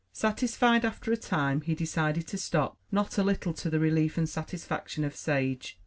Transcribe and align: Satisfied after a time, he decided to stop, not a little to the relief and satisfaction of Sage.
Satisfied 0.13 0.83
after 0.83 1.11
a 1.11 1.15
time, 1.15 1.61
he 1.61 1.75
decided 1.75 2.25
to 2.25 2.35
stop, 2.35 2.75
not 2.91 3.19
a 3.19 3.23
little 3.23 3.53
to 3.53 3.69
the 3.69 3.79
relief 3.79 4.17
and 4.17 4.27
satisfaction 4.27 5.03
of 5.03 5.15
Sage. 5.15 5.77